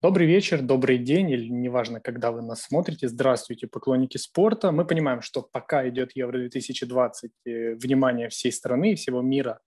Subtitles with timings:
[0.00, 3.08] Добрый вечер, добрый день, или неважно, когда вы нас смотрите.
[3.08, 4.70] Здравствуйте, поклонники спорта.
[4.70, 7.10] Мы понимаем, что пока идет Евро-2020,
[7.44, 9.58] э, внимание всей страны и всего мира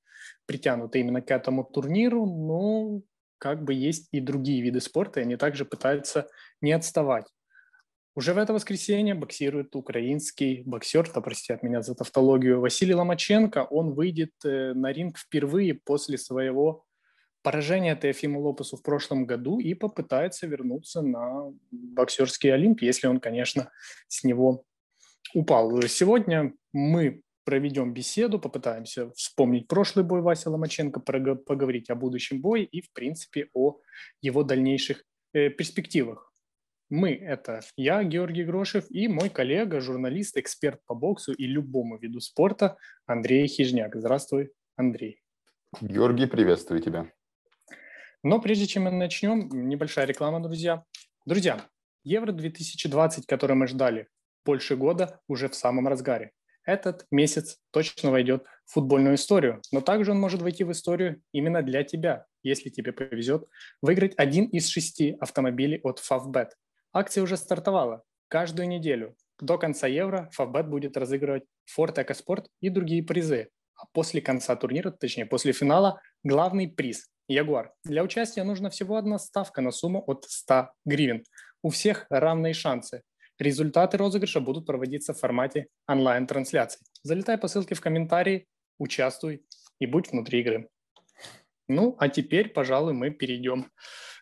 [0.45, 3.01] притянуто именно к этому турниру, но
[3.39, 6.29] как бы есть и другие виды спорта, и они также пытаются
[6.61, 7.25] не отставать.
[8.15, 13.65] Уже в это воскресенье боксирует украинский боксер, да простят меня за тавтологию, Василий Ломаченко.
[13.69, 16.85] Он выйдет э, на ринг впервые после своего
[17.41, 23.71] поражение Теофиму Лопесу в прошлом году и попытается вернуться на боксерский Олимп, если он, конечно,
[24.07, 24.63] с него
[25.33, 25.81] упал.
[25.83, 32.81] Сегодня мы проведем беседу, попытаемся вспомнить прошлый бой Вася Ломаченко, поговорить о будущем бое и,
[32.81, 33.79] в принципе, о
[34.21, 36.31] его дальнейших э, перспективах.
[36.89, 42.19] Мы– это я, Георгий Грошев, и мой коллега, журналист, эксперт по боксу и любому виду
[42.19, 43.95] спорта Андрей Хижняк.
[43.95, 45.21] Здравствуй, Андрей.
[45.79, 47.09] Георгий, приветствую тебя.
[48.23, 50.83] Но прежде чем мы начнем, небольшая реклама, друзья.
[51.25, 51.65] Друзья,
[52.03, 54.09] Евро-2020, который мы ждали
[54.45, 56.31] больше года, уже в самом разгаре.
[56.63, 61.63] Этот месяц точно войдет в футбольную историю, но также он может войти в историю именно
[61.63, 63.47] для тебя, если тебе повезет
[63.81, 66.49] выиграть один из шести автомобилей от Favbet.
[66.93, 68.03] Акция уже стартовала.
[68.27, 71.43] Каждую неделю до конца Евро Favbet будет разыгрывать
[71.75, 73.49] Ford EcoSport и другие призы.
[73.75, 77.73] А после конца турнира, точнее после финала, главный приз Ягуар.
[77.83, 81.23] Для участия нужно всего одна ставка на сумму от 100 гривен.
[81.63, 83.03] У всех равные шансы.
[83.39, 86.85] Результаты розыгрыша будут проводиться в формате онлайн-трансляции.
[87.03, 88.47] Залетай по ссылке в комментарии,
[88.77, 89.45] участвуй
[89.79, 90.69] и будь внутри игры.
[91.67, 93.71] Ну, а теперь, пожалуй, мы перейдем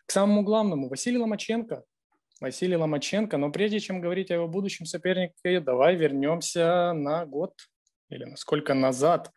[0.06, 0.88] к самому главному.
[0.88, 1.84] Василий Ломаченко.
[2.40, 3.36] Василий Ломаченко.
[3.36, 7.54] Но прежде чем говорить о его будущем сопернике, давай вернемся на год
[8.08, 9.32] или насколько назад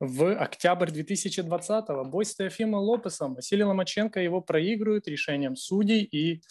[0.00, 2.04] в октябрь 2020-го.
[2.04, 3.34] Бой с Теофимо Лопесом.
[3.34, 6.02] Василий Ломаченко его проигрывает решением судей.
[6.02, 6.42] И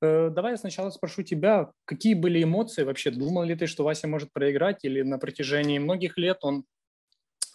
[0.00, 3.10] э, давай я сначала спрошу тебя, какие были эмоции вообще?
[3.10, 4.84] Думал ли ты, что Вася может проиграть?
[4.84, 6.64] Или на протяжении многих лет он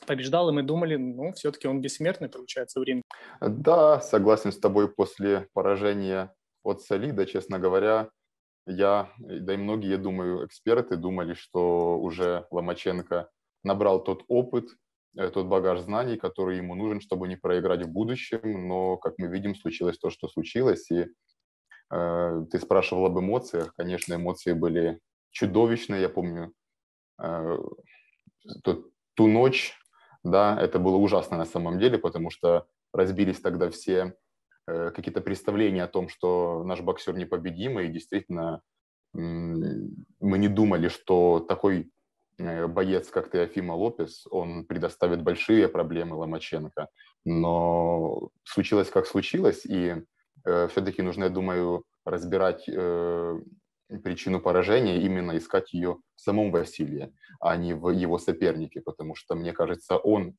[0.05, 3.03] побеждал, и мы думали, ну, все-таки он бессмертный, получается, в ринге.
[3.41, 6.33] Да, согласен с тобой, после поражения
[6.63, 8.09] от Солида, честно говоря,
[8.65, 13.29] я, да и многие, я думаю, эксперты думали, что уже Ломаченко
[13.63, 14.69] набрал тот опыт,
[15.15, 18.67] тот багаж знаний, который ему нужен, чтобы не проиграть в будущем.
[18.67, 20.89] Но, как мы видим, случилось то, что случилось.
[20.91, 21.07] И
[21.91, 23.73] э, ты спрашивал об эмоциях.
[23.75, 24.99] Конечно, эмоции были
[25.31, 26.01] чудовищные.
[26.01, 26.53] Я помню
[27.21, 27.57] э,
[28.63, 29.73] ту, ту ночь,
[30.23, 34.15] да, это было ужасно на самом деле, потому что разбились тогда все
[34.67, 38.61] э, какие-то представления о том, что наш боксер непобедимый, и действительно
[39.11, 41.91] мы не думали, что такой
[42.39, 46.87] боец, как Теофима Лопес, он предоставит большие проблемы Ломаченко.
[47.25, 49.95] Но случилось, как случилось, и
[50.45, 53.39] э, все-таки нужно, я думаю, разбирать э,
[54.03, 59.35] причину поражения, именно искать ее в самом Василии, а не в его сопернике, потому что,
[59.35, 60.35] мне кажется, он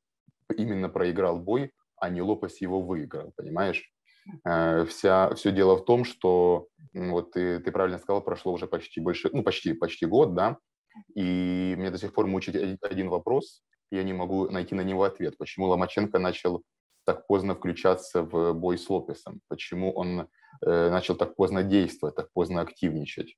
[0.57, 3.93] именно проиграл бой, а не Лопес его выиграл, понимаешь?
[4.45, 9.01] Э, вся, все дело в том, что, вот ты, ты правильно сказал, прошло уже почти
[9.01, 10.59] больше, ну, почти, почти год, да,
[11.15, 15.37] и мне до сих пор мучает один вопрос, я не могу найти на него ответ.
[15.39, 16.63] Почему Ломаченко начал
[17.05, 19.41] так поздно включаться в бой с Лопесом?
[19.49, 20.29] Почему он
[20.65, 23.37] э, начал так поздно действовать, так поздно активничать?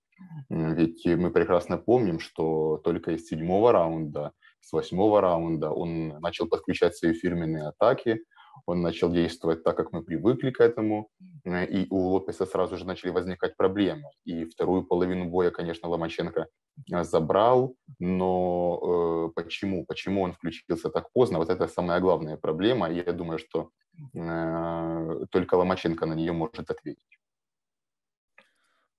[0.50, 6.96] Ведь мы прекрасно помним, что только из седьмого раунда, с восьмого раунда он начал подключать
[6.96, 8.20] свои фирменные атаки,
[8.66, 11.08] он начал действовать так, как мы привыкли к этому,
[11.44, 14.10] э, и у Лопеса сразу же начали возникать проблемы.
[14.24, 16.46] И вторую половину боя, конечно, Ломаченко
[16.92, 19.84] э, забрал, но э, почему?
[19.86, 21.38] Почему он включился так поздно?
[21.38, 23.70] Вот это самая главная проблема, и я думаю, что
[24.14, 27.18] э, только Ломаченко на нее может ответить.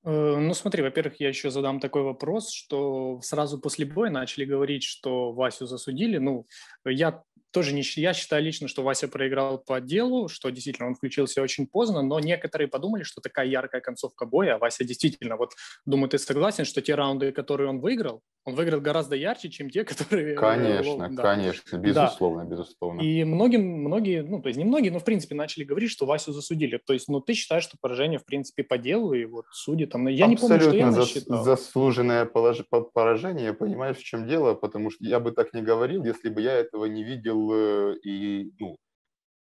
[0.06, 4.84] Э, ну, смотри, во-первых, я еще задам такой вопрос, что сразу после боя начали говорить,
[4.84, 6.18] что Васю засудили.
[6.18, 6.46] Ну,
[6.86, 11.42] я тоже не, я считаю лично, что Вася проиграл по делу, что действительно он включился
[11.42, 15.54] очень поздно, но некоторые подумали, что такая яркая концовка боя, а Вася действительно, вот,
[15.86, 19.84] думаю, ты согласен, что те раунды, которые он выиграл, он выиграл гораздо ярче, чем те,
[19.86, 20.34] которые...
[20.34, 21.22] Э, конечно, да.
[21.22, 22.50] конечно, безусловно, да.
[22.50, 23.02] безусловно.
[23.02, 26.34] И многим, многие, ну, то есть не многие, но в принципе начали говорить, что Васю
[26.34, 26.80] засудили.
[26.84, 30.08] То есть, ну, ты считаешь, что поражение, в принципе, по делу, и вот судьи там...
[30.08, 31.44] Я Абсолютно не помню, что я зас, насчитал.
[31.44, 32.64] заслуженное полож...
[32.94, 34.56] поражение, понимаешь, в чем дело?
[34.56, 38.52] Потому что я бы так не говорил, если бы я этого не видел э, и,
[38.60, 38.78] ну,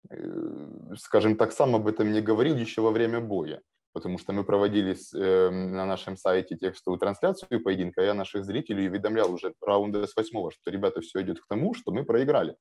[0.09, 3.61] э, скажем так, сам об этом не говорил еще во время боя
[3.93, 9.31] потому что мы проводили э, на нашем сайте текстовую трансляцию поединка, я наших зрителей уведомлял
[9.31, 12.55] уже раунда с восьмого, что, ребята, все идет к тому, что мы проиграли.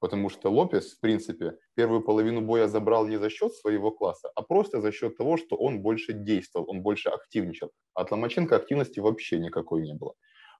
[0.00, 4.42] потому что Лопес, в принципе, первую половину боя забрал не за счет своего класса, а
[4.42, 7.70] просто за счет того, что он больше действовал, он больше активничал.
[7.94, 10.14] От Ломаченко активности вообще никакой не было.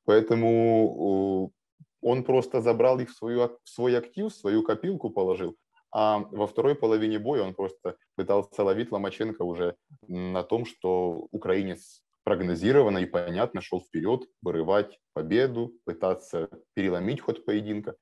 [0.05, 1.53] Поэтому
[2.03, 5.57] он просто забрал их в, свою, в свой актив, в свою копилку положил,
[5.91, 9.77] а во второй половине боя он просто пытался ловить Ломаченко уже
[10.09, 17.95] на том, что украинец прогнозированно и понятно шел вперед, вырывать победу, пытаться переломить ход поединка.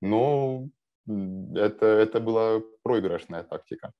[0.00, 0.68] Но
[1.06, 3.92] это, это была проигрышная тактика.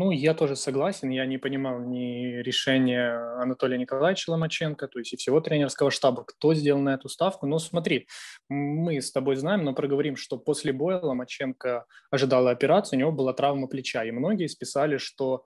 [0.00, 1.10] Ну, я тоже согласен.
[1.10, 6.54] Я не понимал ни решения Анатолия Николаевича Ломаченко, то есть и всего тренерского штаба, кто
[6.54, 7.46] сделал на эту ставку.
[7.46, 8.08] Но смотри,
[8.48, 13.34] мы с тобой знаем, но проговорим, что после боя Ломаченко ожидала операцию, у него была
[13.34, 15.44] травма плеча, и многие списали, что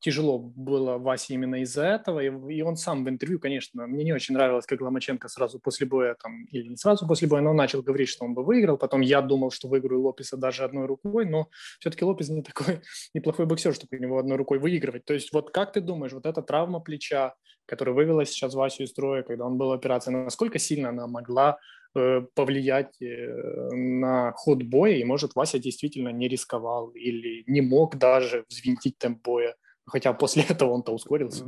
[0.00, 4.12] тяжело было Васе именно из-за этого, и, и он сам в интервью, конечно, мне не
[4.12, 7.82] очень нравилось, как Ломаченко сразу после боя, там, или не сразу после боя, но начал
[7.82, 11.48] говорить, что он бы выиграл, потом я думал, что выиграю Лопеса даже одной рукой, но
[11.78, 12.80] все-таки Лопес не такой
[13.14, 15.04] неплохой боксер, чтобы у него одной рукой выигрывать.
[15.04, 17.34] То есть вот как ты думаешь, вот эта травма плеча,
[17.66, 21.58] которая вывела сейчас Васю из строя, когда он был в операции, насколько сильно она могла
[21.94, 27.96] э, повлиять э, на ход боя, и может Вася действительно не рисковал или не мог
[27.96, 29.54] даже взвинтить темп боя
[29.90, 31.44] Хотя после этого он-то ускорился.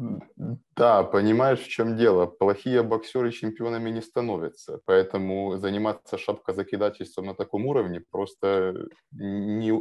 [0.76, 2.26] Да, понимаешь, в чем дело.
[2.26, 4.80] Плохие боксеры чемпионами не становятся.
[4.84, 8.74] Поэтому заниматься шапкозакидательством на таком уровне просто
[9.12, 9.72] не,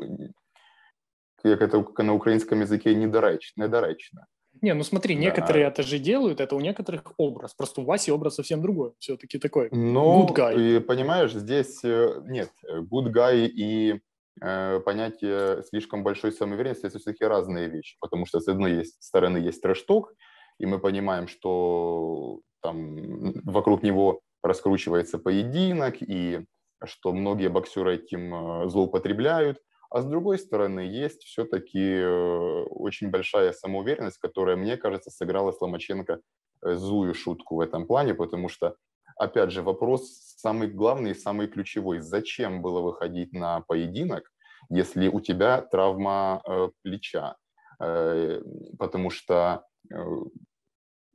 [1.44, 3.64] как это на украинском языке, недоречно.
[3.64, 4.28] недоречно.
[4.62, 5.22] Не, ну смотри, да.
[5.22, 7.54] некоторые это же делают, это у некоторых образ.
[7.56, 9.70] Просто у Васи образ совсем другой, все-таки такой.
[9.72, 10.80] Ну, good guy.
[10.82, 14.00] понимаешь, здесь э, нет, good guy и Э,
[14.40, 19.62] понятие слишком большой самоуверенности– это все-таки разные вещи, потому что с одной есть, стороны есть
[19.62, 20.14] трэш-ток,
[20.58, 26.46] и мы понимаем, что там вокруг него раскручивается поединок, и
[26.84, 33.54] что многие боксеры этим э, злоупотребляют, а с другой стороны есть все-таки э, очень большая
[33.54, 36.22] самоуверенность, которая, мне кажется, сыграла с Ломаченко
[36.64, 38.76] злую шутку в этом плане, потому что
[39.22, 42.00] опять же, вопрос самый главный и самый ключевой.
[42.00, 44.32] Зачем было выходить на поединок,
[44.70, 47.36] если у тебя травма э, плеча?
[47.80, 48.42] Э,
[48.80, 49.64] потому что
[49.94, 49.96] э,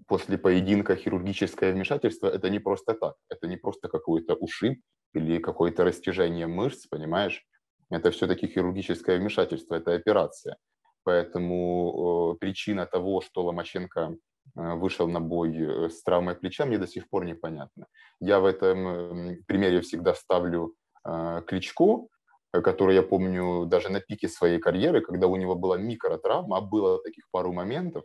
[0.07, 3.15] после поединка хирургическое вмешательство– это не просто так.
[3.29, 4.81] Это не просто какой-то ушиб
[5.15, 7.45] или какое-то растяжение мышц, понимаешь?
[7.91, 10.57] Это все-таки хирургическое вмешательство, это операция.
[11.03, 14.17] Поэтому э, причина того, что Ломаченко
[14.55, 17.87] вышел на бой э, с травмой плеча, мне до сих пор непонятно.
[18.21, 22.07] Я в этом примере всегда ставлю э, Кличко,
[22.53, 27.03] который я помню даже на пике своей карьеры, когда у него была микротравма, а было
[27.03, 28.05] таких пару моментов,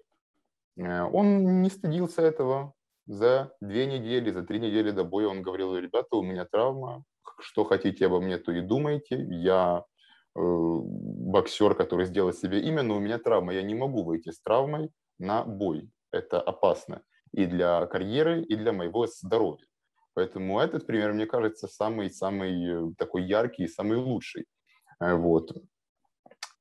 [0.78, 2.74] он не стыдился этого.
[3.08, 7.04] За две недели, за три недели до боя он говорил, ребята, у меня травма,
[7.40, 9.26] что хотите обо мне, то и думайте.
[9.30, 9.84] Я
[10.36, 14.42] э, боксер, который сделал себе имя, но у меня травма, я не могу выйти с
[14.42, 17.02] травмой на бой это опасно
[17.34, 19.66] и для карьеры, и для моего здоровья.
[20.14, 24.46] Поэтому этот пример, мне кажется, самый-самый э, такой яркий, самый лучший.
[25.00, 25.54] Э, вот.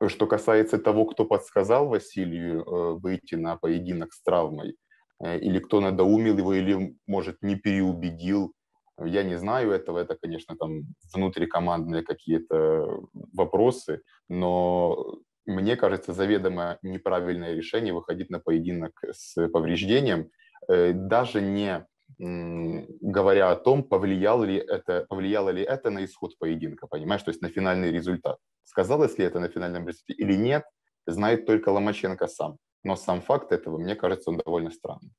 [0.06, 4.76] Что касается того, кто подсказал Василию э, выйти на поединок с травмой,
[5.22, 8.54] или кто надоумил его, или, может, не переубедил,
[8.98, 13.02] я не знаю этого, это, конечно, там внутрикомандные какие-то
[13.34, 14.00] вопросы,
[14.30, 20.30] но мне кажется, заведомо неправильное решение выходить на поединок с повреждением,
[20.68, 21.86] э, даже не
[22.18, 27.40] говоря о том, повлияло ли это, повлияло ли это на исход поединка, понимаешь, то есть
[27.40, 28.38] на финальный результат.
[28.64, 30.64] Сказалось ли это на финальном результате или нет,
[31.06, 32.58] знает только Ломаченко сам.
[32.84, 35.12] Но сам факт этого, мне кажется, он довольно странный.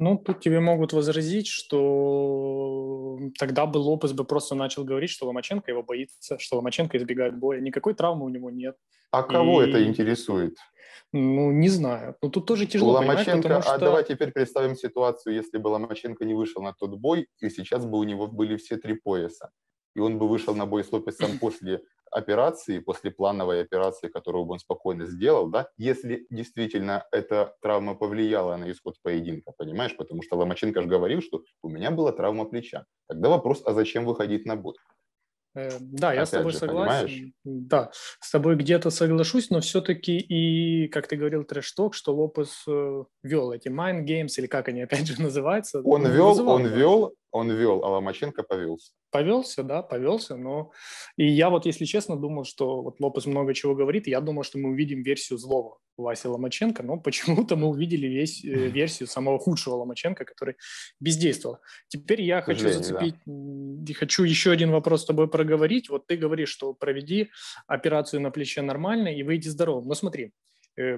[0.00, 5.70] Ну, тут тебе могут возразить, что тогда бы Лопес бы просто начал говорить, что Ломаченко
[5.70, 7.60] его боится, что Ломаченко избегает боя.
[7.60, 8.76] Никакой травмы у него нет.
[9.10, 9.68] А кого И...
[9.68, 10.56] это интересует?
[11.12, 12.16] Ну, не знаю.
[12.22, 13.74] Ну, тут тоже тяжело, Ломаченко, а что...
[13.74, 17.84] А давай теперь представим ситуацию, если бы Ломаченко не вышел на тот бой, и сейчас
[17.84, 19.50] бы у него были все три пояса.
[19.94, 24.54] И он бы вышел на бой с Лопесом после операции, после плановой операции, которую бы
[24.54, 29.96] он спокойно сделал, да, если действительно эта травма повлияла на исход поединка, понимаешь?
[29.96, 32.84] Потому что Ломаченко же говорил, что у меня была травма плеча.
[33.08, 34.74] Тогда вопрос, а зачем выходить на бой?
[35.54, 37.06] Э, да, я Опять с тобой же, согласен.
[37.06, 37.32] Понимаешь?
[37.44, 43.04] Да, с тобой где-то соглашусь, но все-таки и, как ты говорил, трэш-ток, что Лопес э,
[43.22, 45.80] вел эти mind games, или как они опять же называются.
[45.82, 48.92] Он вел, он вел, он вел, а Ломаченко повелся.
[49.10, 50.72] Повелся, да, повелся, но
[51.16, 54.58] и я вот, если честно, думал, что вот Лопес много чего говорит, я думал, что
[54.58, 59.74] мы увидим версию злого Васи Ломаченко, но почему-то мы увидели весь э, версию самого худшего
[59.74, 60.56] Ломаченко, который
[60.98, 61.58] бездействовал.
[61.88, 63.94] Теперь я хочу зацепить, да.
[63.94, 65.88] хочу еще один вопрос с тобой проговорить.
[65.88, 67.30] Вот ты говоришь, что проведи
[67.66, 69.88] операцию на плече нормально и выйди здоровым.
[69.88, 70.32] Но смотри,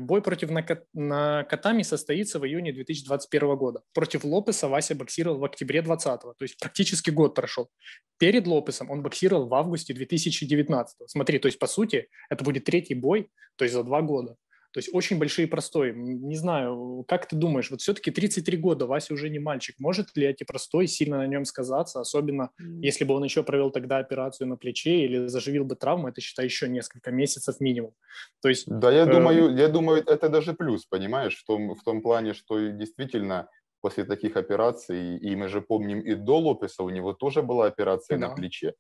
[0.01, 0.51] бой против
[0.93, 3.83] Накатами состоится в июне 2021 года.
[3.93, 7.71] Против Лопеса Вася боксировал в октябре 2020, то есть практически год прошел.
[8.19, 11.11] Перед Лопесом он боксировал в августе 2019.
[11.11, 14.37] Смотри, то есть по сути это будет третий бой, то есть за два года.
[14.73, 15.95] То есть очень большие простой.
[15.95, 19.77] Не знаю, как ты думаешь, вот все-таки 33 года, Вася уже не мальчик.
[19.79, 22.81] Может ли эти простой сильно на нем сказаться, особенно mm.
[22.81, 26.47] если бы он еще провел тогда операцию на плече или заживил бы травму, это, считай,
[26.47, 27.93] еще несколько месяцев минимум.
[28.41, 29.11] То есть, да, я, э...
[29.11, 33.49] думаю, я думаю, это даже плюс, понимаешь, в том, в том плане, что действительно
[33.83, 38.17] после таких операций, и мы же помним и до Лопеса у него тоже была операция
[38.17, 38.29] да.
[38.29, 38.73] на плече.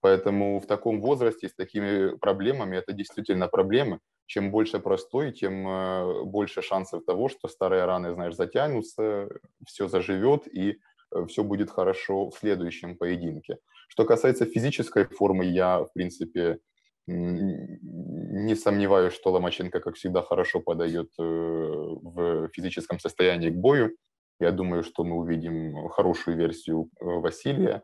[0.00, 3.98] Поэтому в таком возрасте с такими проблемами это действительно проблемы
[4.30, 9.28] чем больше простой, тем э, больше шансов того, что старые раны, знаешь, затянутся,
[9.66, 10.78] все заживет и
[11.12, 13.58] э, все будет хорошо в следующем поединке.
[13.88, 16.60] Что касается физической формы, я, в принципе,
[17.08, 23.96] не сомневаюсь, что Ломаченко, как всегда, хорошо подает э, в физическом состоянии к бою.
[24.38, 27.82] Я думаю, что мы увидим хорошую версию Василия.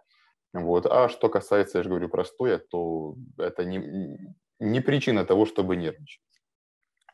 [0.52, 0.86] Вот.
[0.86, 4.16] А что касается, я же говорю, простоя, то это не,
[4.60, 6.20] не причина того, чтобы нервничать.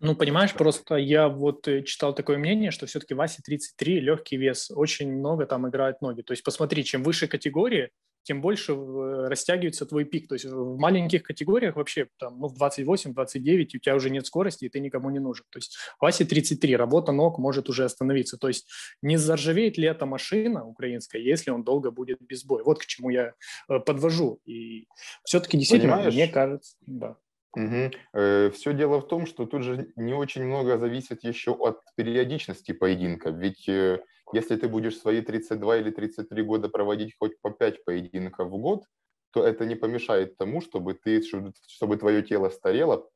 [0.02, 4.68] Ну, понимаешь, просто я вот э, читал такое мнение, что все-таки Васе 33, легкий вес,
[4.74, 6.22] очень много там играют ноги.
[6.22, 7.90] То есть посмотри, чем выше категории,
[8.24, 10.26] тем больше э, растягивается твой пик.
[10.26, 14.64] То есть в маленьких категориях вообще там, ну, в 28-29 у тебя уже нет скорости,
[14.64, 15.44] и ты никому не нужен.
[15.50, 18.38] То есть в Васе 33, работа ног может уже остановиться.
[18.38, 18.68] То есть
[19.02, 22.64] не заржавеет ли эта машина украинская, если он долго будет без боя?
[22.64, 23.34] Вот к чему я
[23.68, 24.40] э, подвожу.
[24.46, 24.88] И
[25.22, 26.14] все-таки действительно, Понимаешь?
[26.14, 27.16] мне кажется, да.
[27.54, 27.90] Угу.
[28.14, 32.72] Э, Все дело в том, что тут же не очень много зависит еще от периодичности
[32.72, 33.30] поединка.
[33.30, 38.48] Ведь э, если ты будешь свои 32 или 33 года проводить хоть по 5 поединков
[38.48, 38.84] в год,
[39.32, 41.22] то это не помешает тому, чтобы, ты,
[41.68, 43.10] чтобы твое тело старело,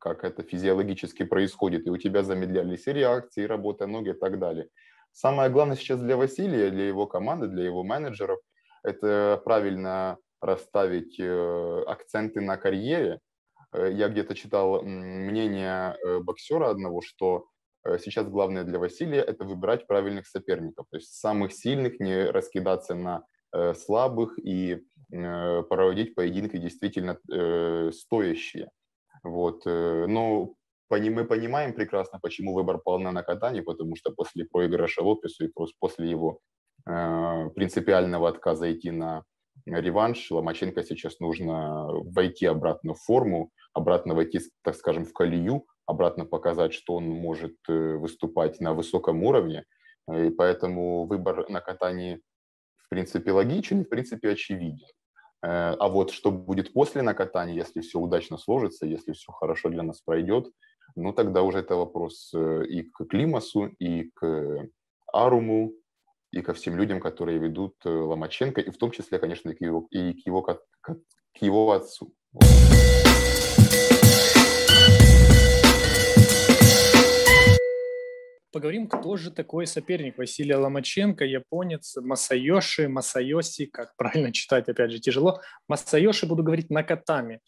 [0.00, 4.38] как это физиологически происходит, и у тебя замедлялись и реакции, и работа ноги и так
[4.38, 4.68] далее.
[5.12, 8.38] Самое главное сейчас для Василия, для его команды, для его менеджеров,
[8.82, 13.20] это правильно расставить э, акценты на карьере,
[13.72, 17.46] я где-то читал мнение э, боксера одного, что
[17.84, 22.94] э, сейчас главное для Василия– это выбирать правильных соперников, то есть самых сильных, не раскидаться
[22.94, 23.24] на
[23.74, 27.18] слабых и проводить поединки действительно
[27.92, 28.70] стоящие.
[29.22, 29.66] Вот.
[29.66, 30.54] Но
[30.88, 36.08] мы понимаем прекрасно, почему выбор пал на накатание, потому что после проигрыша Лопесу и после
[36.08, 36.40] его
[36.84, 39.24] принципиального отказа идти на
[39.66, 46.24] реванш, Ломаченко сейчас нужно войти обратно в форму, обратно войти, так скажем, в колею, обратно
[46.24, 49.64] показать, что он может э, выступать на высоком уровне.
[50.12, 52.20] И поэтому выбор на катании,
[52.76, 54.88] в принципе, логичен, в принципе, очевиден.
[55.42, 59.82] Э, а вот что будет после накатания, если все удачно сложится, если все хорошо для
[59.82, 60.46] нас пройдет,
[60.96, 64.68] ну тогда уже это вопрос э, и к Климасу, и к
[65.12, 65.72] Аруму,
[66.32, 69.86] и ко всем людям, которые ведут Ломаченко, и в том числе, конечно, и к его,
[69.90, 70.96] и к его, к, к
[71.40, 72.12] его отцу.
[78.52, 84.98] Поговорим, кто же такой соперник Василия Ломаченко, японец, Масайоши, Масайоси, как правильно читать, опять же,
[84.98, 85.40] тяжело.
[85.68, 87.36] Масайоши буду говорить на катами.
[87.36, 87.38] Э,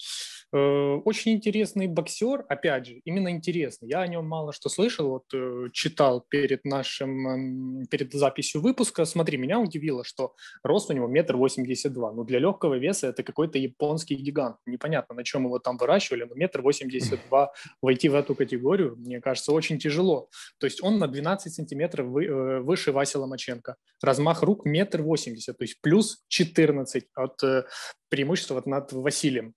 [0.59, 3.89] очень интересный боксер, опять же, именно интересный.
[3.89, 9.05] Я о нем мало что слышал, вот э, читал перед нашим, перед записью выпуска.
[9.05, 12.13] Смотри, меня удивило, что рост у него метр восемьдесят два.
[12.13, 14.57] Ну, для легкого веса это какой-то японский гигант.
[14.65, 19.21] Непонятно, на чем его там выращивали, но метр восемьдесят два войти в эту категорию, мне
[19.21, 20.29] кажется, очень тяжело.
[20.59, 23.75] То есть он на 12 сантиметров э, выше Васи Ломаченко.
[24.01, 27.67] Размах рук метр восемьдесят, то есть плюс 14 от
[28.09, 29.55] преимущества над Василием.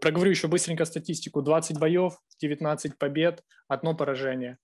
[0.00, 1.42] Проговорю еще быстренько статистику.
[1.42, 4.58] 20 боев, 19 побед, одно поражение.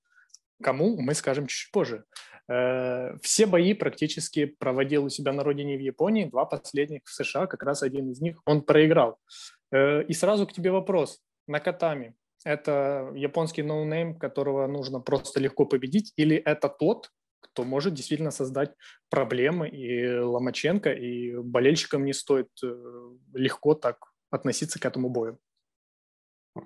[0.62, 2.04] Кому, мы скажем чуть позже.
[2.48, 7.46] Э, все бои практически проводил у себя на родине в Японии, два последних в США,
[7.46, 9.18] как раз один из них он проиграл.
[9.72, 11.20] Э, и сразу к тебе вопрос.
[11.46, 17.10] Накатани это японский ноунейм, которого нужно просто легко победить, или это тот,
[17.40, 18.72] кто может действительно создать
[19.10, 22.74] проблемы и Ломаченко, и болельщикам не стоит э,
[23.34, 25.38] легко так относиться к этому бою?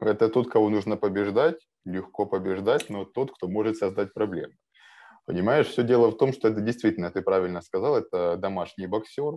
[0.01, 4.55] Это тот, кого нужно побеждать, легко побеждать, но тот, кто может создать проблемы.
[5.27, 9.35] Понимаешь, все дело в том, что это действительно, ты правильно сказал, это домашний боксер,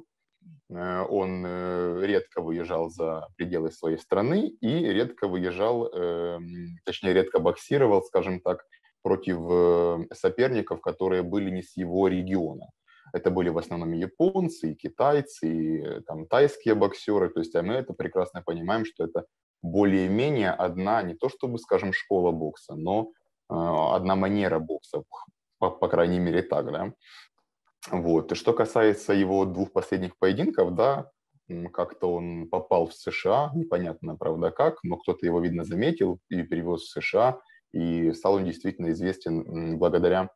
[0.70, 7.40] Э, он э, редко выезжал за пределы своей страны и редко выезжал, эм, точнее, редко
[7.40, 8.66] боксировал, скажем так,
[9.02, 12.68] против э, соперников, которые были не с его региона.
[13.14, 17.30] Это были в основном японцы, и китайцы, и там, тайские боксеры.
[17.30, 19.26] То есть а мы это прекрасно понимаем, что это
[19.62, 23.12] более-менее одна, не то чтобы, скажем, школа бокса, но
[23.50, 25.04] одна манера бокса,
[25.60, 26.94] по, по крайней мере так, да.
[27.90, 28.32] Вот.
[28.32, 31.10] И что касается его двух последних поединков, да,
[31.72, 36.82] как-то он попал в США, непонятно, правда, как, но кто-то его, видно, заметил и перевез
[36.82, 37.40] в США,
[37.72, 40.30] и стал он действительно известен благодаря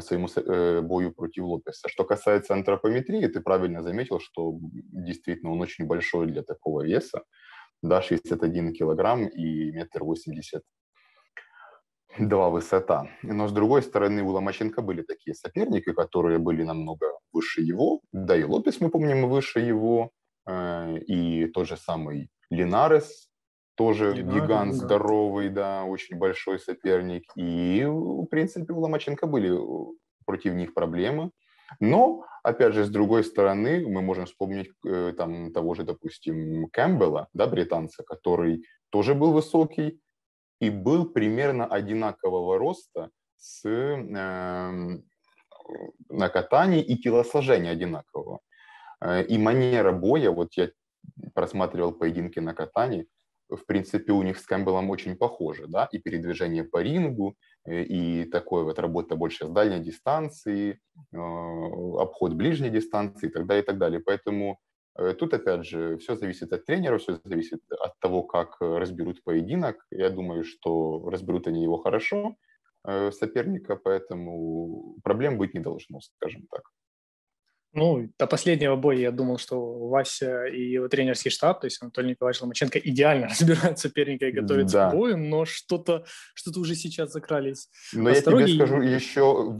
[0.00, 1.88] своему э, бою против Лопеса.
[1.88, 7.22] Что касается антропометрии, ты правильно заметил, что действительно он очень большой для такого веса,
[7.82, 10.62] да, 61 килограмм и метр восемьдесят
[12.18, 13.08] два высота.
[13.22, 18.00] Но с другой стороны, у Ломаченко были такие соперники, которые были намного выше его.
[18.12, 20.10] Да и Лопес, мы помним, выше его.
[20.46, 23.28] Э, и тот же самый Линарес,
[23.76, 27.24] тоже Линарес, гигант здоровый, да, очень большой соперник.
[27.36, 29.56] И, в принципе, у Ломаченко были
[30.24, 31.30] против них проблемы.
[31.80, 37.28] Но, опять же, с другой стороны, мы можем вспомнить э, там того же, допустим, Кэмпбелла,
[37.32, 40.00] да, британца, который тоже был высокий,
[40.60, 43.96] и был примерно одинакового роста с э,
[46.08, 48.40] на катании и телосложение одинакового.
[49.00, 50.70] Э, и манера боя, вот я
[51.34, 53.06] просматривал поединки на катании,
[53.56, 58.24] в принципе, у них с Кэмпбеллом очень похоже, да, и передвижение по рингу, э, и
[58.24, 60.80] такое вот работа больше с дальней дистанции,
[61.12, 64.00] э, обход ближней дистанции и так далее, и так далее.
[64.00, 64.58] Поэтому
[64.96, 69.86] Э, тут, опять же, все зависит от тренера, все зависит от того, как разберут поединок.
[69.90, 72.36] Я думаю, что разберут они его хорошо,
[73.12, 76.70] соперника, поэтому проблем быть не должно, скажем так.
[77.74, 82.10] Ну, до последнего боя я думал, что Вася и его тренерский штаб, то есть Анатолий
[82.10, 84.90] Николаевич Ломаченко, идеально разбирают соперника и готовятся да.
[84.90, 86.04] к бою, но что-то
[86.34, 87.68] что уже сейчас закрались.
[87.92, 89.58] Но я тебе скажу еще,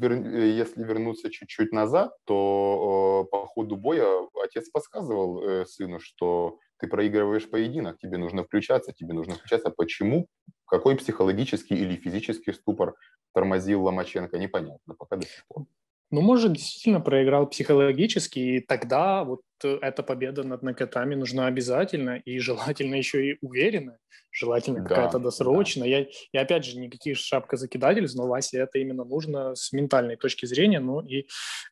[0.57, 4.07] если вернуться чуть-чуть назад, то по ходу боя
[4.43, 9.71] отец подсказывал э, сыну, что ты проигрываешь поединок, тебе нужно включаться, тебе нужно включаться.
[9.71, 10.29] Почему?
[10.67, 12.95] Какой психологический или физический ступор
[13.33, 15.67] тормозил Ломаченко, непонятно пока до сих пор.
[16.11, 22.17] Ну, может, действительно проиграл психологически, и тогда вот э, эта победа над Накатами нужна обязательно,
[22.25, 23.99] и желательно еще и уверенно,
[24.31, 25.85] желательно да, какая-то досрочная.
[25.85, 25.89] Да.
[25.89, 30.81] Я, я, опять же, никаких шапкозакидательств, но Васе это именно нужно с ментальной точки зрения,
[30.81, 31.27] ну и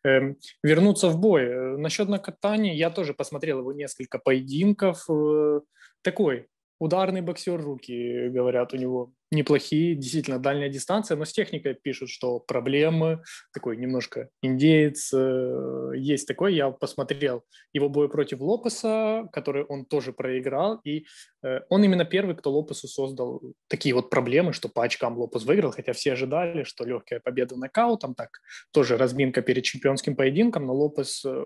[0.04, 1.44] э, вернуться в бой.
[1.44, 5.60] Э, насчет Накатани, я тоже посмотрел его несколько поединков, э,
[6.02, 6.48] такой
[6.82, 12.40] Ударный боксер, руки, говорят, у него неплохие, действительно дальняя дистанция, но с техникой пишут, что
[12.40, 13.22] проблемы,
[13.54, 20.12] такой немножко индеец, э, есть такой, я посмотрел его бой против Лопеса, который он тоже
[20.12, 21.06] проиграл, и
[21.44, 25.70] э, он именно первый, кто Лопесу создал такие вот проблемы, что по очкам Лопес выиграл,
[25.70, 28.40] хотя все ожидали, что легкая победа нокаутом, так
[28.72, 31.44] тоже разминка перед чемпионским поединком, но Лопес э,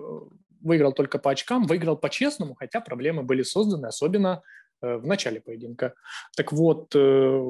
[0.62, 4.42] выиграл только по очкам, выиграл по-честному, хотя проблемы были созданы, особенно
[4.80, 5.94] в начале поединка.
[6.36, 7.42] Так вот, э,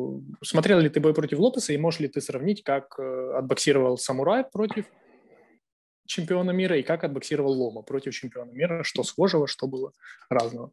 [0.43, 4.45] смотрел ли ты бой против Лопеса и можешь ли ты сравнить, как э, отбоксировал Самурай
[4.45, 4.87] против
[6.07, 8.85] чемпиона мира и как отбоксировал Лома против чемпиона мира?
[8.85, 9.93] Что схожего, что было
[10.31, 10.71] разного?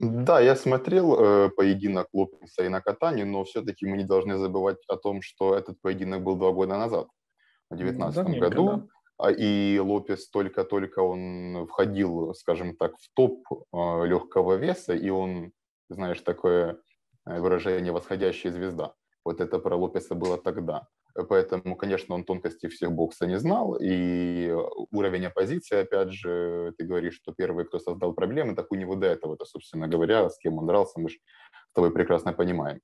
[0.00, 4.78] Да, я смотрел э, поединок Лопеса и на катании, но все-таки мы не должны забывать
[4.88, 7.06] о том, что этот поединок был два года назад,
[7.70, 8.66] в 2019 году.
[8.66, 8.86] Да.
[9.16, 15.52] А, и Лопес только-только он входил, скажем так, в топ э, легкого веса, и он
[15.88, 16.78] знаешь, такое
[17.26, 18.94] э, выражение «восходящая звезда».
[19.24, 20.86] Вот это про Лопеса было тогда.
[21.28, 24.52] Поэтому, конечно, он тонкости всех бокса не знал, и
[24.90, 29.06] уровень оппозиции, опять же, ты говоришь, что первый, кто создал проблемы, так у него до
[29.06, 31.16] этого, это, собственно говоря, с кем он дрался, мы же
[31.70, 32.80] с тобой прекрасно понимаем.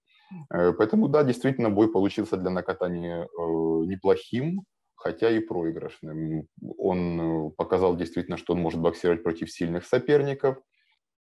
[0.54, 4.62] Э, поэтому, да, действительно, бой получился для накатания э, неплохим,
[4.94, 6.46] хотя и проигрышным.
[6.78, 10.69] Он показал действительно, что он может боксировать против сильных соперников, Э,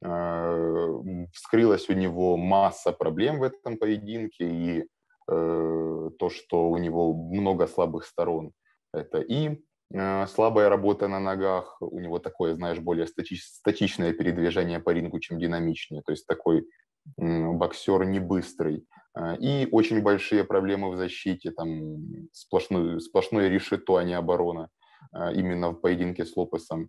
[0.01, 4.85] вскрылась у него масса проблем в этом поединке, и э,
[6.19, 8.53] то, что у него много слабых сторон,
[8.93, 9.61] это и
[9.93, 15.19] э, слабая работа на ногах, у него такое, знаешь, более стати- статичное передвижение по рингу,
[15.19, 16.65] чем динамичнее, то есть такой
[17.17, 18.87] боксер не быстрый,
[19.41, 24.69] и очень большие проблемы в защите, там сплошной, сплошное решето, а не оборона.
[25.13, 26.89] А, именно в поединке с Лопесом.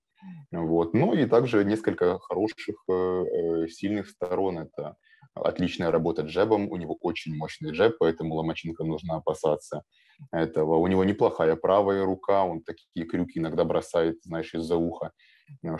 [0.51, 0.93] Вот.
[0.93, 4.60] Ну и также несколько хороших, э, э, сильных сторон.
[4.60, 4.95] Это
[5.34, 9.84] отличная работа джебом, у него очень мощный джеб, поэтому Ломаченко нужно опасаться
[10.32, 10.77] этого.
[10.77, 15.12] У него неплохая правая рука, он такие крюки иногда бросает, знаешь, из-за уха.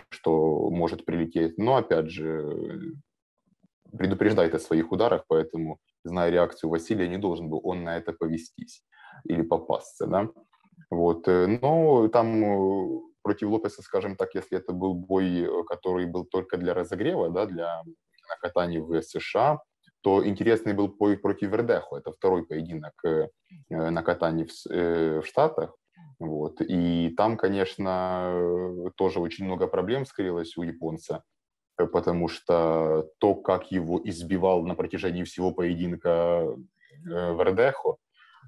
[0.10, 1.58] что может прилететь.
[1.58, 2.96] Но, опять же,
[3.98, 8.84] предупреждает о своих ударах, поэтому, зная реакцию Василия, не должен был он на это повестись
[9.26, 10.30] или попасться, да.
[10.90, 11.28] Вот.
[11.28, 17.30] Но там против Лопеса, скажем так, если это был бой, который был только для разогрева,
[17.30, 17.84] да, для
[18.42, 19.60] катания в США,
[20.02, 21.98] то интересный был бой против Вердехо.
[21.98, 23.28] Это второй поединок э,
[23.70, 25.76] на катании в, э, в Штатах.
[26.20, 26.62] Вот.
[26.62, 31.24] И там, конечно, тоже очень много проблем вскрылось у японца,
[31.78, 36.48] э, потому что то, как его избивал на протяжении всего поединка
[37.04, 37.98] Вердехо,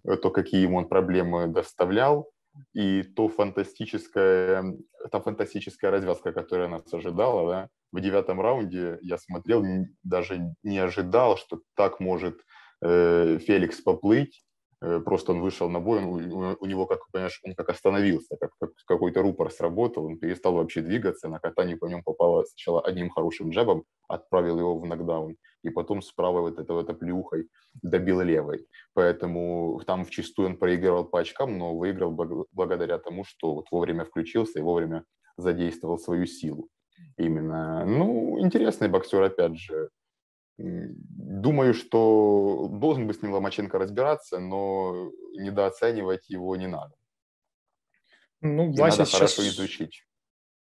[0.04, 2.30] то, какие ему он проблемы доставлял,
[2.74, 4.64] и то фантастическая,
[5.12, 9.64] та фантастическая развязка, которая нас ожидала, да, в девятом раунде я смотрел,
[10.04, 12.42] даже не ожидал, что так может
[12.82, 14.51] э, Феликс поплыть, Э,
[15.06, 18.72] просто он вышел на бой, он, у него, как понимаешь, он как остановился, как, как
[18.86, 23.52] какой-то рупор сработал, он перестал вообще двигаться, на катании по нему попало сначала одним хорошим
[23.52, 27.48] джебом, отправил его в нокдаун, и потом с правой вот этой вот оплюхой
[27.82, 28.68] добил левой.
[28.94, 32.12] Поэтому там в чистую он проигрывал по очкам, но выиграл
[32.52, 35.04] благодаря тому, что вот вовремя включился и вовремя
[35.38, 36.68] задействовал свою силу.
[37.18, 37.86] Именно.
[37.86, 39.90] Ну, интересный боксер, опять же.
[40.62, 46.94] Думаю, что должен бы с ним Ломаченко разбираться, но недооценивать его не надо.
[48.42, 49.20] Ну, Вася надо сейчас...
[49.20, 50.04] хорошо изучить.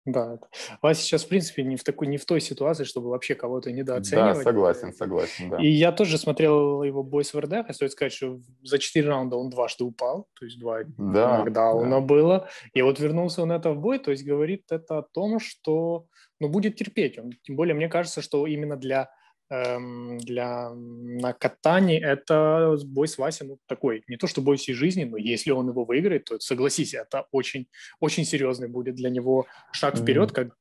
[0.05, 0.39] Да,
[0.81, 4.37] Вася сейчас, в принципе, не в, такой, не в той ситуации, чтобы вообще кого-то недооценивать.
[4.37, 5.57] Да, согласен, согласен, да.
[5.57, 9.49] И я тоже смотрел его бой с ВРД, стоит сказать, что за 4 раунда он
[9.49, 12.01] дважды упал, то есть два да, нокдауна да.
[12.01, 12.49] было.
[12.73, 16.07] И вот вернулся он это в бой, то есть говорит это о том, что
[16.39, 17.31] ну, будет терпеть он.
[17.43, 19.11] Тем более, мне кажется, что именно для
[19.49, 25.05] для на катании это бой с Васей, ну, такой, не то что бой всей жизни,
[25.05, 27.67] но если он его выиграет, то согласись, это очень,
[27.99, 30.55] очень серьезный будет для него шаг вперед, как,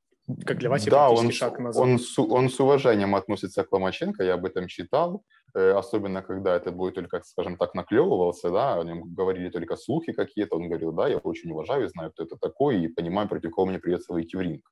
[0.46, 1.82] как для Васи да, он, шаг назад.
[1.82, 5.22] Он, с, он с уважением относится к Ломаченко, я об этом читал,
[5.54, 10.12] э, особенно когда это бой только, скажем так, наклевывался, да, о нем говорили только слухи
[10.12, 13.66] какие-то, он говорил, да, я очень уважаю, знаю, кто это такой, и понимаю, против кого
[13.66, 14.62] мне придется выйти в ринг.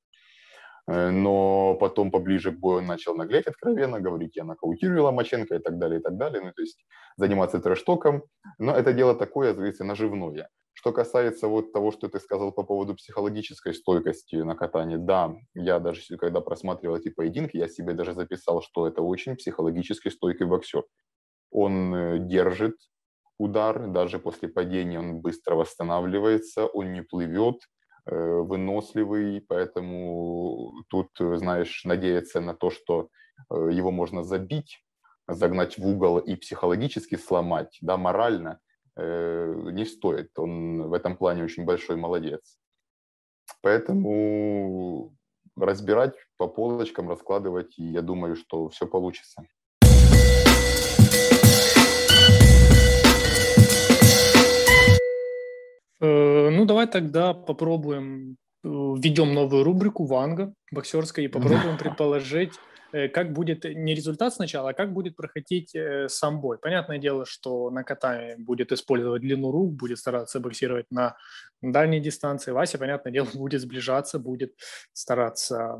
[0.88, 5.58] Э, но потом поближе к бою он начал наглеть откровенно, говорить, я нокаутирую Ломаченко и
[5.58, 6.84] так далее, и так далее, ну, то есть
[7.16, 8.22] заниматься трэштоком,
[8.58, 10.48] но это дело такое, говорится, наживное.
[10.74, 15.80] Что касается вот того, что ты сказал по поводу психологической стойкости на катании, да, я
[15.80, 20.84] даже, когда просматривал эти поединки, я себе даже записал, что это очень психологически стойкий боксер.
[21.50, 22.76] Он э, держит
[23.38, 27.56] удар, даже после падения он быстро восстанавливается, он не плывет,
[28.06, 33.08] выносливый, поэтому тут, знаешь, надеяться на то, что
[33.50, 34.84] э, его можно забить,
[35.28, 38.60] загнать в угол и психологически сломать, да, морально,
[38.96, 40.38] э, не стоит.
[40.38, 42.58] Он в этом плане очень большой молодец.
[43.60, 45.12] Поэтому
[45.56, 49.42] разбирать по полочкам, раскладывать, я думаю, что все получится.
[56.04, 62.75] Ну, давай тогда попробуем, э, введем новую рубрику Ванга боксерской и попробуем предположить, Э,
[63.12, 66.58] как будет не результат сначала, а как будет проходить э, сам бой.
[66.58, 71.16] Понятное дело, что на катании будет использовать длину рук, будет стараться боксировать на
[71.62, 72.52] дальней дистанции.
[72.52, 74.54] Вася, понятное дело, будет сближаться, будет
[74.92, 75.78] стараться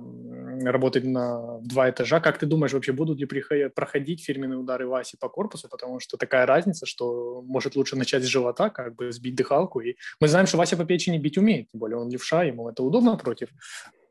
[0.63, 2.21] работать на два этажа.
[2.21, 5.69] Как ты думаешь, вообще будут ли проходить фирменные удары Васи по корпусу?
[5.69, 9.81] Потому что такая разница, что может лучше начать с живота, как бы сбить дыхалку.
[9.81, 12.83] И мы знаем, что Вася по печени бить умеет, тем более он левша, ему это
[12.83, 13.49] удобно против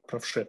[0.07, 0.47] правши.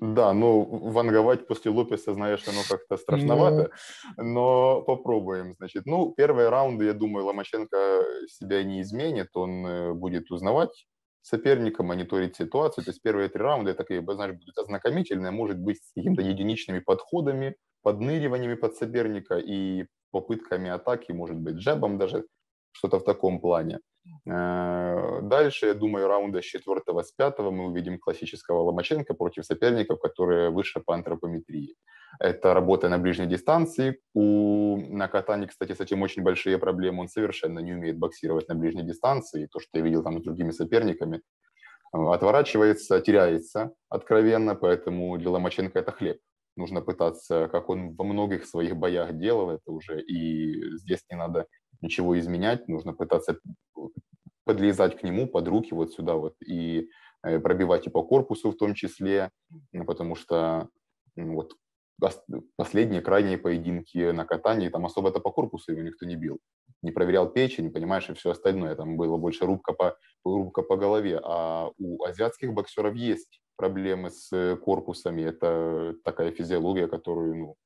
[0.00, 3.70] Да, ну, ванговать после Лопеса, знаешь, оно как-то страшновато,
[4.16, 4.24] ну...
[4.24, 5.86] но попробуем, значит.
[5.86, 10.86] Ну, первые раунды, я думаю, Ломаченко себя не изменит, он э, будет узнавать
[11.22, 15.92] соперника, мониторить ситуацию, то есть первые три раунда, такие, знаешь, будут ознакомительные, может быть, с
[15.94, 22.24] какими-то единичными подходами, подныриваниями под соперника и попытками атаки, может быть, джебом даже,
[22.72, 23.80] что-то в таком плане.
[24.26, 30.00] Э, дальше, я думаю, раунда с четвертого, с пятого мы увидим классического Ломаченко против соперников,
[30.00, 31.76] которые выше по антропометрии.
[32.18, 34.00] Это работа на ближней дистанции.
[34.14, 37.02] У Накатани, кстати, с этим очень большие проблемы.
[37.02, 39.46] Он совершенно не умеет боксировать на ближней дистанции.
[39.46, 45.78] То, что я видел там с другими соперниками, э, отворачивается, теряется откровенно, поэтому для Ломаченко
[45.78, 46.18] это хлеб.
[46.56, 51.46] Нужно пытаться, как он во многих своих боях делал это уже, и здесь не надо
[51.80, 53.38] ничего изменять, нужно пытаться
[54.44, 56.88] подлезать к нему под руки вот сюда вот и
[57.22, 59.30] э, пробивать и по корпусу в том числе,
[59.86, 60.68] потому что
[61.16, 61.54] вот
[62.56, 66.38] последние крайние поединки на катании, там особо-то по корпусу его никто не бил.
[66.82, 68.74] Не проверял печень, понимаешь, и все остальное.
[68.74, 71.20] Там было больше рубка по, рубка по голове.
[71.22, 75.22] А у азиатских боксеров есть проблемы с корпусами.
[75.22, 77.56] Это такая физиология, которую, ну,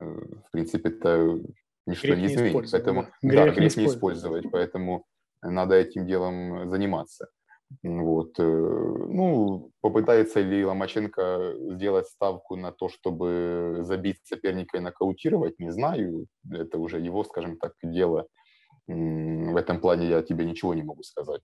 [0.00, 1.38] в принципе, это
[1.86, 2.70] ничто грех не изменит.
[2.70, 4.50] Поэтому, грех да, грех не использовать.
[4.50, 5.04] Поэтому
[5.42, 7.28] надо этим делом заниматься.
[7.82, 8.38] Вот.
[8.38, 15.70] Э, ну, попытается ли Ломаченко сделать ставку на то, чтобы забить соперника и нокаутировать, не
[15.70, 16.26] знаю.
[16.50, 18.26] Это уже его, скажем так, дело.
[18.86, 21.42] В этом плане я тебе ничего не могу сказать.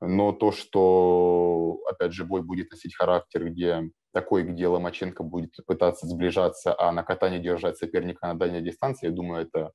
[0.00, 6.06] Но то, что, опять же, бой будет носить характер, где такой, где Ломаченко будет пытаться
[6.06, 9.72] сближаться, а на катании держать соперника на дальней дистанции, я думаю, это,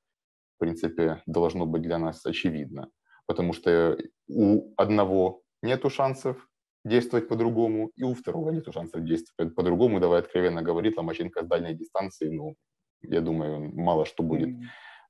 [0.56, 2.90] в принципе, должно быть для нас очевидно.
[3.26, 6.48] Потому что у одного нету шансов
[6.86, 10.00] действовать по-другому, и у второго нету шансов действовать по-другому.
[10.00, 12.56] Давай откровенно говорить, Ломаченко с дальней дистанции, ну,
[13.02, 14.56] я думаю, мало что будет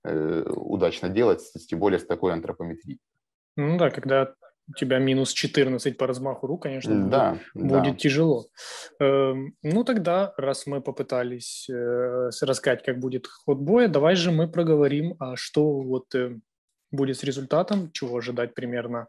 [0.03, 2.99] э, удачно делать, тем более с такой антропометрией.
[3.55, 4.33] Ну да, когда
[4.69, 7.95] у тебя минус 14 по размаху рук, конечно, да, будет, да.
[7.95, 8.47] тяжело.
[8.99, 14.47] Э, ну тогда, раз мы попытались э, рассказать, как будет ход боя, давай же мы
[14.47, 16.37] проговорим, а что вот э,
[16.91, 19.07] будет с результатом, чего ожидать примерно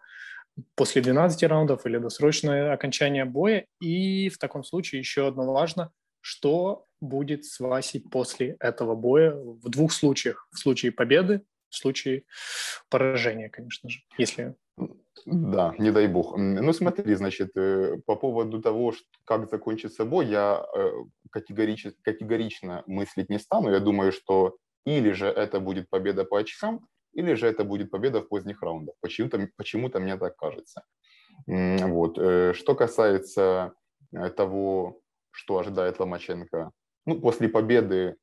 [0.74, 3.66] после 12 раундов или досрочное окончание боя.
[3.80, 5.90] И в таком случае еще одно важно,
[6.20, 10.48] что будет с Васей после этого боя в двух случаях.
[10.52, 12.24] В случае победы, в случае
[12.88, 14.54] поражения, конечно же, если...
[15.26, 16.36] Да, не дай бог.
[16.36, 18.92] Ну смотри, значит, э, по поводу того,
[19.24, 20.90] как закончится бой, я э,
[21.30, 23.70] категорично, категорично мыслить не стану.
[23.70, 28.20] Я думаю, что или же это будет победа по очкам, или же это будет победа
[28.20, 28.96] в поздних раундах.
[29.00, 30.82] Почему-то, почему-то мне так кажется.
[31.46, 32.18] Вот.
[32.18, 33.72] Э, что касается
[34.36, 36.70] того, что ожидает Ломаченко,
[37.06, 38.16] ну, после победы,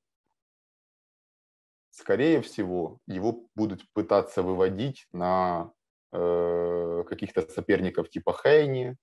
[1.90, 5.72] скорее всего, его будут пытаться выводить на
[6.12, 8.97] каких-то соперников типа Хейни.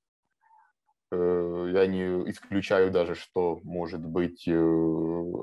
[1.10, 4.52] Э, я не исключаю даже, что, может быть, э,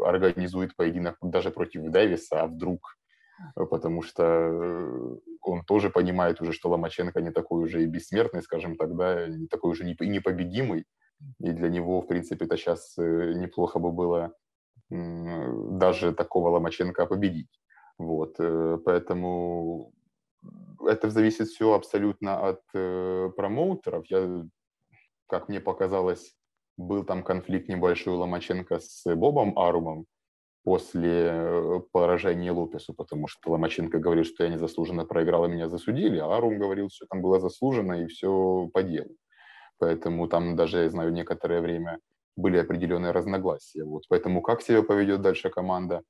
[0.05, 2.97] организует поединок даже против Дэвиса, а вдруг
[3.55, 8.77] потому что э, он тоже понимает уже, что Ломаченко не такой уже и бессмертный, скажем
[8.77, 10.85] так, да, не такой уже и непобедимый,
[11.39, 14.33] и для него, в принципе, это сейчас э, неплохо бы было
[14.89, 17.59] даже такого Ломаченко победить.
[17.97, 19.93] Вот, э, поэтому
[20.87, 22.61] это зависит все абсолютно от
[23.35, 24.05] промоутеров.
[24.09, 24.45] Я,
[25.27, 26.35] как мне показалось,
[26.77, 30.05] был там конфликт небольшой у Ломаченко с Бобом Арумом,
[30.65, 36.17] после э, поражения Лопесу, потому что Ломаченко говорил, что я незаслуженно проиграл, и меня засудили,
[36.17, 39.15] а Арум говорил, что там было заслуженно, и все по делу.
[39.77, 41.99] Поэтому там даже, я знаю, некоторое время
[42.35, 43.83] были определенные разногласия.
[43.83, 44.03] Вот.
[44.09, 46.01] Поэтому как себя поведет дальше команда,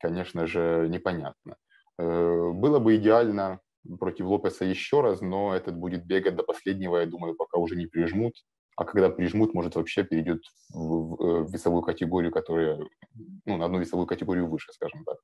[0.00, 1.56] конечно же, непонятно.
[1.96, 3.60] Э, было бы идеально
[3.98, 7.86] против Лопеса еще раз, но этот будет бегать до последнего, я думаю, пока уже не
[7.86, 8.34] прижмут
[8.80, 12.78] а когда прижмут, может вообще перейдет в, в, весовую категорию, которая,
[13.44, 15.18] ну, на одну весовую категорию выше, скажем так.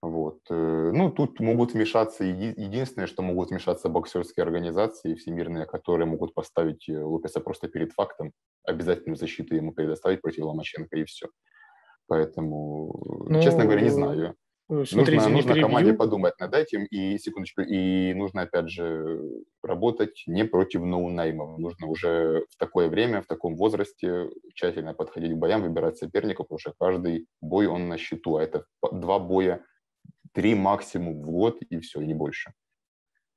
[0.00, 0.38] Вот.
[0.48, 6.88] Э, ну, тут могут вмешаться, единственное, что могут вмешаться боксерские организации всемирные, которые могут поставить
[6.88, 8.32] э, Лопеса просто перед фактом,
[8.64, 11.26] обязательную защиту ему предоставить против Ломаченко и все.
[12.06, 14.34] Поэтому, ну, честно говоря, не знаю.
[14.72, 19.20] Ну, смотрите, нужно, нужно команде подумать над этим, и, секундочку, и нужно, опять же,
[19.62, 21.58] работать не против ноунеймов.
[21.58, 26.58] Нужно уже в такое время, в таком возрасте тщательно подходить к боям, выбирать соперников, потому
[26.58, 29.62] что каждый бой, он на счету, а это два боя,
[30.32, 32.54] три максимум в год, и все, и не больше.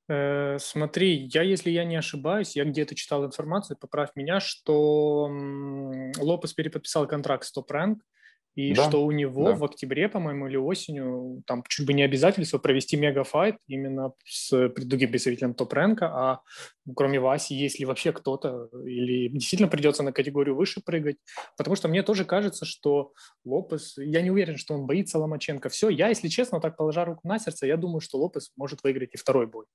[0.08, 5.30] Э, смотри, я, если я не ошибаюсь, я где-то читал информацию, поправь меня, что
[6.18, 7.98] Лопес переподписал контракт с Топ Rank,
[8.56, 9.56] и да, что у него да.
[9.56, 15.12] в октябре, по-моему, или осенью, там чуть бы не обязательство провести мегафайт именно с другим
[15.12, 16.42] представителем топ-рэнка, а
[16.96, 21.18] кроме Васи, есть ли вообще кто-то, или действительно придется на категорию выше прыгать,
[21.58, 23.12] потому что мне тоже кажется, что
[23.44, 25.68] Лопес, я не уверен, что он боится Ломаченко.
[25.68, 29.14] Все, я, если честно, так положа руку на сердце, я думаю, что Лопес может выиграть
[29.14, 29.66] и второй бой.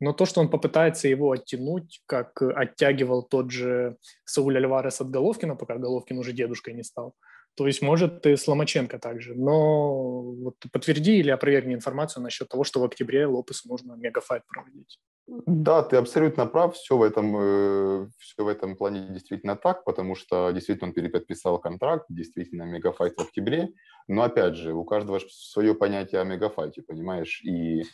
[0.00, 5.54] Но то, что он попытается его оттянуть, как оттягивал тот же Сауль Альварес от Головкина,
[5.54, 7.14] пока Головкин уже дедушкой не стал,
[7.54, 9.34] то есть, может, и с Ломаченко также.
[9.34, 14.98] Но вот подтверди или опровергни информацию насчет того, что в октябре Лопесу нужно мегафайт проводить.
[15.26, 16.74] Да, ты абсолютно прав.
[16.74, 21.58] Все в этом, э, все в этом плане действительно так, потому что действительно он переподписал
[21.58, 23.68] контракт, действительно мегафайт в октябре.
[24.08, 27.42] Но опять же, у каждого свое понятие о мегафайте, понимаешь?
[27.44, 27.84] И э,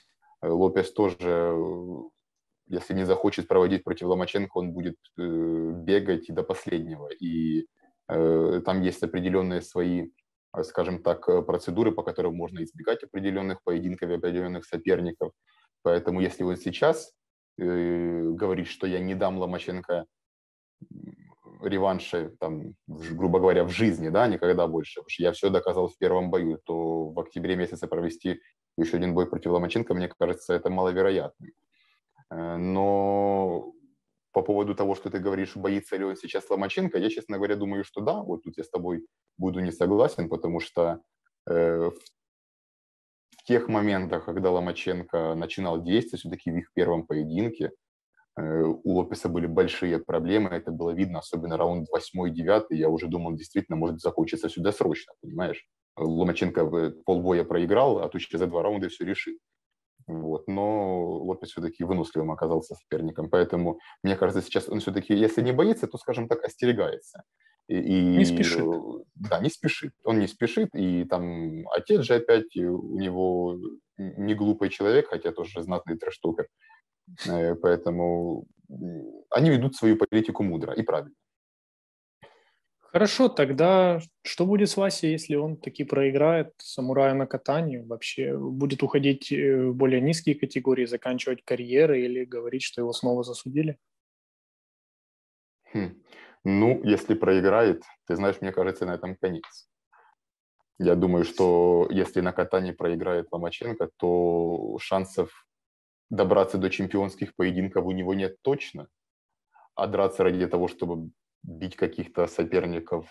[0.49, 1.97] Лопес тоже, э,
[2.68, 7.09] если не захочет проводить против Ломаченко, он будет бегать до последнего.
[7.09, 7.66] И
[8.09, 10.11] там есть определенные свои,
[10.57, 15.33] э, скажем так, э, процедуры, по которым можно избегать определенных поединков и определенных соперников.
[15.83, 17.12] Поэтому если он сейчас
[17.59, 20.07] э, говорит, что я не дам Ломаченко
[21.62, 25.01] реванша, там, грубо говоря, в жизни, да, никогда больше.
[25.01, 28.40] Потому что я все доказал в первом бою, то в октябре месяце провести
[28.77, 31.47] еще один бой против Ломаченко, мне кажется, это маловероятно.
[32.31, 33.73] Э, но
[34.38, 37.83] по поводу того, что ты говоришь, боится ли он сейчас Ломаченко, я, честно говоря, думаю,
[37.83, 38.22] что да.
[38.22, 39.05] Вот тут я с тобой
[39.37, 41.01] буду не согласен, потому что
[41.51, 41.90] э,
[43.37, 47.72] в тех моментах, когда Ломаченко начинал действовать, все-таки в их первом поединке,
[48.37, 53.35] э, у Лопеса были большие проблемы, это было видно, особенно раунд 8-9, я уже думал,
[53.35, 55.66] действительно может закончиться сюда срочно, понимаешь?
[55.96, 59.38] Ломаченко полбоя проиграл, а тут за два раунда все решит.
[60.09, 60.49] Вот.
[60.49, 63.29] Но Лопес все-таки выносливым оказался соперником.
[63.31, 67.23] Поэтому, мне кажется, сейчас он все-таки, если не боится, то, скажем так, остерегается.
[67.68, 68.64] И, не спешит.
[69.14, 69.92] Да, не спешит.
[70.03, 70.71] Он не спешит.
[70.75, 73.59] И там отец же опять, у него
[73.97, 76.49] не глупый человек, хотя тоже знатный трэштокер.
[77.27, 78.47] Э, поэтому
[79.31, 81.14] они ведут свою политику мудро и правильно.
[82.90, 87.79] Хорошо, тогда что будет с Васей, если он таки проиграет самурая на катании?
[87.79, 93.24] Вообще будет уходить э, в более низкие категории, заканчивать карьеры или говорить, что его снова
[93.24, 93.79] засудили?
[95.74, 96.03] Хм.
[96.44, 99.68] Ну, если проиграет, ты знаешь, мне кажется, на этом конец.
[100.79, 105.46] Я думаю, что если на катании проиграет Ломаченко, то шансов
[106.09, 108.88] добраться до чемпионских поединков у него нет точно.
[109.74, 111.11] А драться ради того, чтобы
[111.42, 113.07] бить каких-то соперников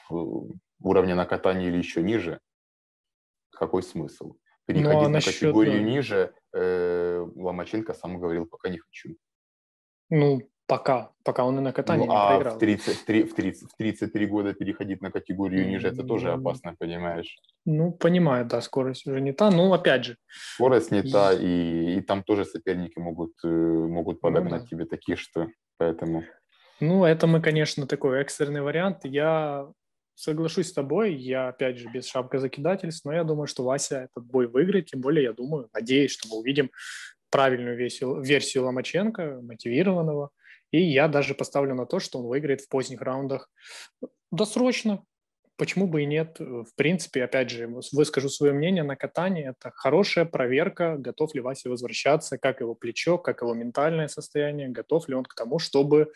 [0.79, 2.39] уровня на катании или еще ниже,
[3.51, 4.35] какой смысл?
[4.65, 5.33] Переходить ну, а на насчет...
[5.33, 9.15] категорию ниже, э, Ломаченко сам говорил, пока не хочу.
[10.09, 12.55] Ну, пока, пока он и на катании ну, не а проиграл.
[12.55, 17.37] В, 33, в, 30, в 33 года переходить на категорию ниже, это тоже опасно, понимаешь?
[17.65, 20.17] Ну, понимаю, да, скорость уже не та, но опять же.
[20.55, 21.11] Скорость не и...
[21.11, 24.67] та, и, и там тоже соперники могут, э, могут подогнать ну, да.
[24.67, 26.23] тебе такие, что поэтому...
[26.79, 28.99] Ну, это мы, конечно, такой экстренный вариант.
[29.03, 29.71] Я
[30.13, 34.47] соглашусь с тобой, я, опять же, без шапкозакидательств, но я думаю, что Вася этот бой
[34.47, 36.71] выиграет, тем более, я думаю, надеюсь, что мы увидим
[37.29, 40.29] правильную версию Ломаченко, мотивированного,
[40.71, 43.49] и я даже поставлю на то, что он выиграет в поздних раундах
[44.31, 45.03] досрочно,
[45.55, 46.37] почему бы и нет.
[46.39, 49.49] В принципе, опять же, выскажу свое мнение на катании.
[49.49, 55.07] Это хорошая проверка, готов ли Вася возвращаться, как его плечо, как его ментальное состояние, готов
[55.09, 56.11] ли он к тому, чтобы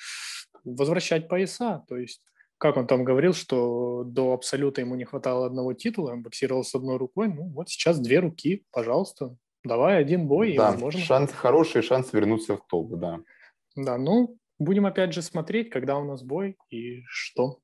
[0.64, 1.84] возвращать пояса.
[1.88, 2.22] То есть,
[2.58, 6.76] как он там говорил, что до абсолюта ему не хватало одного титула, он боксировал с
[6.76, 7.28] одной рукой.
[7.28, 11.02] Ну, вот сейчас две руки, пожалуйста, давай один бой, да, и возможно...
[11.02, 13.20] шанс хороший, шанс вернуться в топ, да.
[13.76, 17.60] Да, ну, будем опять же смотреть, когда у нас бой и что.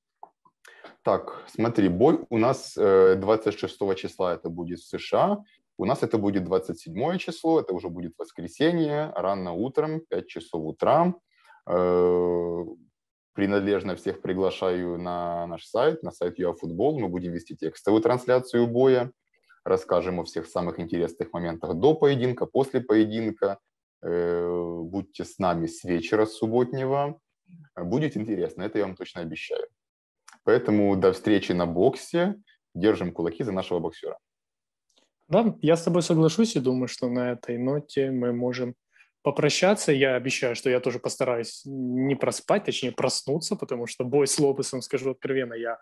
[1.04, 5.44] Так, смотри, бой у нас 26 э, числа это будет в США,
[5.78, 11.14] у нас это будет 27 число, это уже будет воскресенье, рано утром, 5 часов утра.
[13.38, 17.00] Принадлежно всех приглашаю на наш сайт, на сайт ЮАФутбол.
[17.00, 19.12] Мы будем вести текстовую трансляцию боя,
[19.64, 23.60] расскажем о всех самых интересных моментах до поединка, после поединка.
[24.02, 27.20] Э, будьте с нами с вечера субботнего.
[27.76, 29.68] Будет интересно, это я вам точно обещаю.
[30.44, 32.42] Поэтому до встречи на боксе.
[32.74, 34.18] Держим кулаки за нашего боксера.
[35.30, 38.74] Да, я с тобой соглашусь и думаю, что на этой ноте мы можем
[39.28, 39.92] попрощаться.
[39.92, 44.82] Я обещаю, что я тоже постараюсь не проспать, точнее проснуться, потому что бой с Лопесом,
[44.82, 45.80] скажу откровенно, я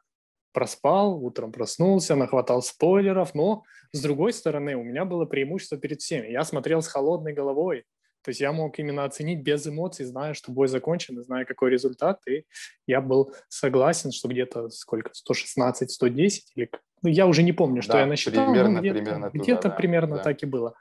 [0.51, 6.29] проспал, утром проснулся, нахватал спойлеров, но с другой стороны у меня было преимущество перед всеми.
[6.29, 7.83] Я смотрел с холодной головой,
[8.23, 12.21] то есть я мог именно оценить без эмоций, зная, что бой закончен, зная, какой результат,
[12.27, 12.45] и
[12.87, 16.71] я был согласен, что где-то сколько, 116, 110, или,
[17.03, 19.75] ну, я уже не помню, что да, я насчитал, примерно, где-то, примерно, туда, где-то да,
[19.75, 20.23] примерно да.
[20.23, 20.73] так и было.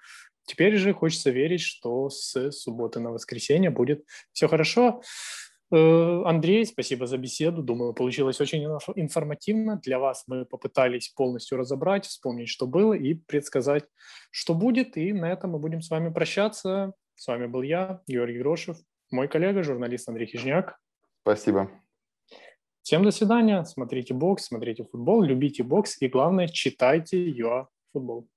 [0.46, 5.02] Теперь же хочется верить, что с субботы на воскресенье будет все хорошо.
[5.72, 7.62] Э, Андрей, спасибо за беседу.
[7.62, 8.64] Думаю, получилось очень
[8.96, 9.80] информативно.
[9.82, 13.84] Для вас мы попытались полностью разобрать, вспомнить, что было, и предсказать,
[14.30, 14.96] что будет.
[14.96, 16.92] И на этом мы будем с вами прощаться.
[17.16, 18.76] С вами был я, Георгий Грошев,
[19.10, 20.78] мой коллега, журналист Андрей Хижняк.
[21.22, 21.70] Спасибо.
[22.82, 23.64] Всем до свидания.
[23.64, 28.28] Смотрите бокс, смотрите футбол, любите бокс и, главное, читайте ЮА футбол.